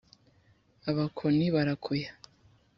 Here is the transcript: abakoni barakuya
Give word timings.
abakoni 0.89 1.45
barakuya 1.55 2.09